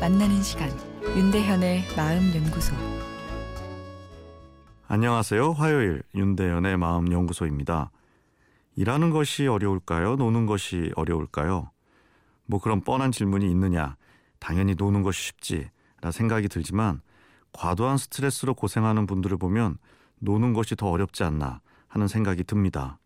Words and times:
만나는 0.00 0.42
시간 0.42 0.68
윤대현의 1.16 1.84
마음 1.96 2.34
연구소 2.34 2.74
안녕하세요. 4.88 5.52
화요일 5.52 6.02
윤대현의 6.16 6.76
마음 6.78 7.12
연구소입니다. 7.12 7.92
일하는 8.74 9.10
것이 9.10 9.46
어려울까요? 9.46 10.16
노는 10.16 10.46
것이 10.46 10.90
어려울까요? 10.96 11.70
뭐 12.46 12.60
그런 12.60 12.80
뻔한 12.80 13.12
질문이 13.12 13.48
있느냐? 13.52 13.96
당연히 14.40 14.74
노는 14.74 15.02
것이 15.02 15.22
쉽지. 15.22 15.70
라 16.00 16.10
생각이 16.10 16.48
들지만 16.48 17.00
과도한 17.52 17.96
스트레스로 17.96 18.54
고생하는 18.54 19.06
분들을 19.06 19.38
보면 19.38 19.78
노는 20.18 20.54
것이 20.54 20.74
더 20.74 20.88
어렵지 20.90 21.22
않나 21.22 21.60
하는 21.86 22.08
생각이 22.08 22.42
듭니다. 22.44 22.98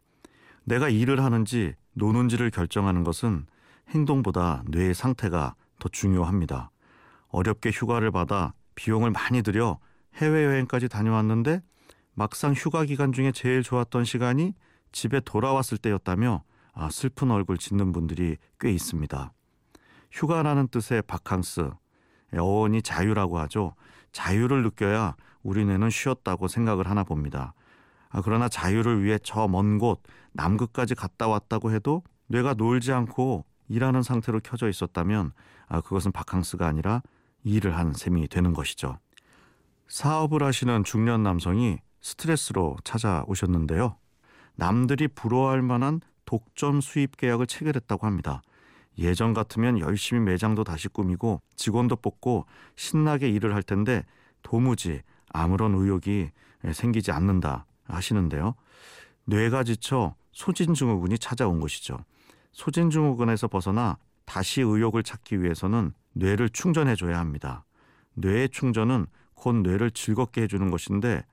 내가 0.65 0.89
일을 0.89 1.23
하는지 1.23 1.75
노는지를 1.93 2.51
결정하는 2.51 3.05
것은 3.05 3.47
행동보다 3.91 4.65
뇌의 4.69 4.95
상태가 4.95 5.55
더 5.79 5.89
중요합니다. 5.89 6.71
어렵게 7.29 7.71
휴가를 7.71 8.11
받아 8.11 8.53
비용을 8.75 9.11
많이 9.11 9.43
들여 9.43 9.79
해외여행까지 10.15 10.89
다녀왔는데 10.89 11.61
막상 12.15 12.53
휴가 12.53 12.85
기간 12.85 13.13
중에 13.13 13.33
제일 13.33 13.63
좋았던 13.63 14.05
시간이 14.05 14.55
집에 14.93 15.21
돌아왔을 15.21 15.79
때였다며 15.79 16.43
아, 16.73 16.89
슬픈 16.91 17.31
얼굴 17.31 17.59
짓는 17.59 17.93
분들이 17.93 18.37
꽤 18.61 18.71
있습니다. 18.71 19.33
휴가라는 20.13 20.69
뜻의 20.69 21.03
바캉스, 21.03 21.71
어원이 22.37 22.83
자유라고 22.83 23.39
하죠. 23.41 23.75
자유를 24.13 24.63
느껴야 24.63 25.17
우리 25.43 25.65
뇌는 25.65 25.91
쉬었다고 25.91 26.49
생각을 26.49 26.89
하나 26.89 27.05
봅니다. 27.05 27.55
아, 28.11 28.23
그러나 28.23 28.49
자유를 28.49 29.05
위해 29.05 29.19
저 29.19 29.47
먼 29.47 29.79
곳 29.79 30.03
남극까지 30.33 30.95
갔다 30.95 31.29
왔다고 31.29 31.73
해도 31.73 32.03
뇌가 32.29 32.55
놀지 32.55 32.93
않고 32.93 33.45
일하는 33.69 34.03
상태로 34.03 34.41
켜져 34.41 34.69
있었다면 34.69 35.33
아, 35.69 35.81
그것은 35.81 36.13
바캉스가 36.13 36.67
아니라 36.67 37.03
일을 37.45 37.77
한 37.77 37.93
셈이 37.93 38.29
되는 38.29 38.53
것이죠. 38.53 38.99
사업을 39.89 40.43
하시는 40.43 40.85
중년 40.85 41.23
남성이 41.23 41.79
스트레스로 42.01 42.77
찾아오셨는데요. 42.85 43.97
남들이 44.55 45.09
부러워할 45.09 45.63
만한 45.63 46.01
독점 46.25 46.81
수입 46.81 47.17
계약을 47.17 47.47
체결했다고 47.47 48.07
합니다. 48.07 48.43
예전 48.99 49.33
같으면 49.33 49.79
열심히 49.79 50.21
매장도 50.21 50.65
다시 50.65 50.89
꾸미고 50.89 51.41
직원도 51.55 51.97
뽑고 51.97 52.47
신나게 52.77 53.29
일을 53.29 53.55
할 53.55 53.63
텐데 53.63 54.05
도무지 54.43 55.03
아무런 55.31 55.75
의욕이 55.75 56.31
생기지 56.73 57.13
않는다 57.13 57.67
하시는데요. 57.85 58.55
뇌가 59.25 59.65
지쳐 59.65 60.15
소진증후군이 60.33 61.19
찾아온 61.19 61.61
것이죠. 61.61 61.99
소진증후군에서 62.59 63.47
벗어나 63.47 63.99
다시 64.25 64.63
의욕을 64.63 65.05
찾기 65.05 65.43
위해서는 65.43 65.93
뇌를 66.13 66.51
충전해줘야 66.51 67.19
합니다. 67.19 67.65
뇌의 68.15 68.49
충전은 68.49 69.07
곧 69.35 69.55
뇌를 69.55 69.93
즐겁게 69.93 70.43
해주는 70.43 70.69
것인데 70.69 71.25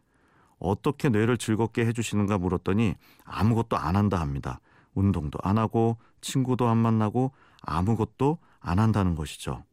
어떻게 0.59 1.09
뇌를 1.09 1.39
즐겁게 1.39 1.83
해주시는가 1.87 2.37
물었더니 2.37 2.93
아무것도 3.23 3.75
안 3.75 3.95
한다 3.95 4.19
합니다. 4.21 4.59
운동도 4.93 5.39
안 5.41 5.57
하고 5.57 5.97
친구도 6.21 6.67
안 6.67 6.77
만나고 6.77 7.31
아무것도 7.63 8.37
안 8.59 8.77
한다는 8.77 9.15
것이죠. 9.15 9.63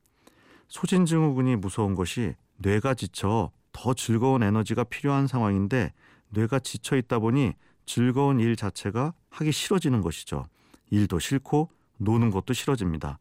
소진증후군이 0.68 1.56
무서운 1.56 1.94
것이 1.94 2.34
뇌가 2.56 2.94
지쳐 2.94 3.50
더 3.72 3.92
즐거운 3.92 4.42
에너지가 4.42 4.84
필요한 4.84 5.26
상황인데 5.26 5.92
뇌가 6.30 6.60
지쳐 6.60 6.96
있다 6.96 7.18
보니 7.18 7.52
즐거운 7.84 8.40
일 8.40 8.56
자체가 8.56 9.12
하기 9.28 9.52
싫어지는 9.52 10.00
것이죠. 10.00 10.46
일도 10.92 11.18
싫고 11.18 11.70
노는 11.96 12.30
것도 12.30 12.52
싫어집니다. 12.52 13.18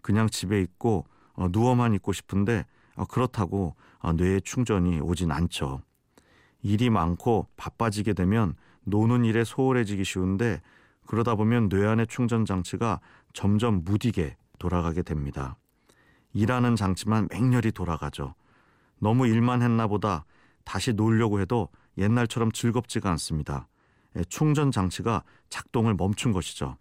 그냥 0.00 0.28
집에 0.28 0.60
있고 0.60 1.06
어, 1.34 1.46
누워만 1.50 1.94
있고 1.94 2.12
싶은데 2.12 2.66
어, 2.96 3.04
그렇다고 3.04 3.76
어, 4.00 4.12
뇌의 4.12 4.42
충전이 4.42 5.00
오진 5.00 5.30
않죠. 5.30 5.82
일이 6.62 6.90
많고 6.90 7.46
바빠지게 7.56 8.14
되면 8.14 8.56
노는 8.82 9.24
일에 9.24 9.44
소홀해지기 9.44 10.04
쉬운데 10.04 10.60
그러다 11.06 11.36
보면 11.36 11.68
뇌 11.68 11.86
안의 11.86 12.08
충전 12.08 12.44
장치가 12.44 12.98
점점 13.32 13.84
무디게 13.84 14.36
돌아가게 14.58 15.02
됩니다. 15.02 15.56
일하는 16.32 16.74
장치만 16.74 17.28
맹렬히 17.30 17.70
돌아가죠. 17.70 18.34
너무 18.98 19.28
일만 19.28 19.62
했나 19.62 19.86
보다 19.86 20.24
다시 20.64 20.92
놀려고 20.92 21.40
해도 21.40 21.68
옛날처럼 21.98 22.50
즐겁지가 22.50 23.10
않습니다. 23.12 23.68
예, 24.16 24.24
충전 24.24 24.72
장치가 24.72 25.22
작동을 25.50 25.94
멈춘 25.94 26.32
것이죠. 26.32 26.76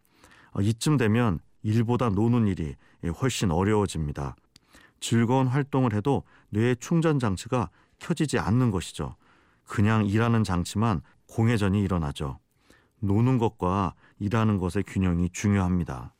어, 0.51 0.61
이쯤 0.61 0.97
되면 0.97 1.39
일보다 1.63 2.09
노는 2.09 2.47
일이 2.47 2.75
예, 3.03 3.09
훨씬 3.09 3.51
어려워집니다. 3.51 4.35
즐거운 4.99 5.47
활동을 5.47 5.93
해도 5.93 6.23
뇌의 6.49 6.77
충전 6.79 7.19
장치가 7.19 7.69
켜지지 7.99 8.39
않는 8.39 8.71
것이죠. 8.71 9.15
그냥 9.65 10.05
일하는 10.05 10.43
장치만 10.43 11.01
공회전이 11.27 11.81
일어나죠. 11.81 12.39
노는 12.99 13.37
것과 13.37 13.95
일하는 14.19 14.57
것의 14.57 14.83
균형이 14.85 15.29
중요합니다. 15.31 16.13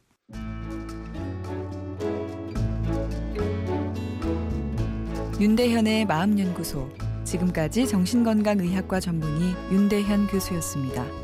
윤대현의 5.40 6.06
마음연구소 6.06 6.90
지금까지 7.24 7.88
정신건강의학과 7.88 9.00
전문의 9.00 9.56
윤대현 9.72 10.28
교수였습니다. 10.28 11.21